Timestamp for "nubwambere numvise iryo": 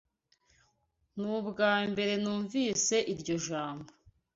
1.19-3.35